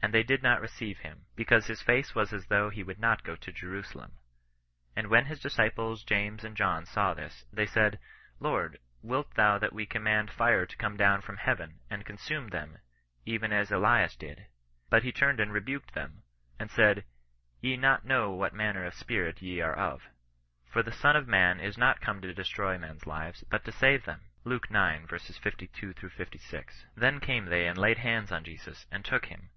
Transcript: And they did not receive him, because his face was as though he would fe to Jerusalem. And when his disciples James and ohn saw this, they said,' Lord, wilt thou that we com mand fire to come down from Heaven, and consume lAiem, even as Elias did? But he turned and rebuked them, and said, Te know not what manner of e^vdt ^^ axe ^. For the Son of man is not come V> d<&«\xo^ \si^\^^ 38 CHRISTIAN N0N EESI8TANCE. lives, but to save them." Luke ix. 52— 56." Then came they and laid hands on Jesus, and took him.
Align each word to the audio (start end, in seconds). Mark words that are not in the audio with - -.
And 0.00 0.12
they 0.12 0.22
did 0.22 0.42
not 0.42 0.60
receive 0.60 0.98
him, 0.98 1.24
because 1.34 1.66
his 1.66 1.80
face 1.80 2.14
was 2.14 2.30
as 2.30 2.46
though 2.48 2.68
he 2.68 2.82
would 2.82 3.00
fe 3.00 3.36
to 3.40 3.50
Jerusalem. 3.52 4.18
And 4.94 5.06
when 5.08 5.24
his 5.24 5.40
disciples 5.40 6.04
James 6.04 6.44
and 6.44 6.54
ohn 6.60 6.84
saw 6.84 7.14
this, 7.14 7.46
they 7.50 7.64
said,' 7.64 7.98
Lord, 8.38 8.78
wilt 9.00 9.32
thou 9.32 9.56
that 9.58 9.72
we 9.72 9.86
com 9.86 10.02
mand 10.02 10.30
fire 10.30 10.66
to 10.66 10.76
come 10.76 10.98
down 10.98 11.22
from 11.22 11.38
Heaven, 11.38 11.80
and 11.88 12.04
consume 12.04 12.50
lAiem, 12.50 12.80
even 13.24 13.50
as 13.50 13.72
Elias 13.72 14.14
did? 14.14 14.44
But 14.90 15.04
he 15.04 15.10
turned 15.10 15.40
and 15.40 15.50
rebuked 15.54 15.94
them, 15.94 16.22
and 16.58 16.70
said, 16.70 17.06
Te 17.62 17.74
know 17.78 17.98
not 18.04 18.30
what 18.36 18.52
manner 18.52 18.84
of 18.84 18.92
e^vdt 18.92 19.38
^^ 19.40 19.72
axe 19.72 20.04
^. 20.04 20.08
For 20.70 20.82
the 20.82 20.92
Son 20.92 21.16
of 21.16 21.26
man 21.26 21.58
is 21.60 21.78
not 21.78 22.02
come 22.02 22.20
V> 22.20 22.34
d<&«\xo^ 22.34 22.44
\si^\^^ 22.44 22.44
38 22.44 22.44
CHRISTIAN 22.44 22.80
N0N 22.82 22.98
EESI8TANCE. 22.98 23.06
lives, 23.06 23.44
but 23.48 23.64
to 23.64 23.72
save 23.72 24.04
them." 24.04 24.20
Luke 24.44 24.66
ix. 24.70 25.38
52— 25.38 25.94
56." 26.10 26.84
Then 26.94 27.20
came 27.20 27.46
they 27.46 27.66
and 27.66 27.78
laid 27.78 27.96
hands 27.98 28.30
on 28.30 28.44
Jesus, 28.44 28.86
and 28.92 29.02
took 29.02 29.24
him. 29.26 29.48